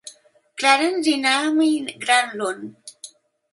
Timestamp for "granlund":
2.07-2.91